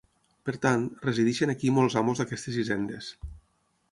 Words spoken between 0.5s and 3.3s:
tant, resideixen aquí molts amos d'aquestes hisendes.